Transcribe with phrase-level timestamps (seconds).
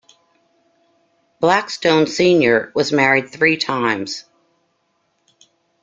[1.39, 4.25] Blackstone Senior was married three times.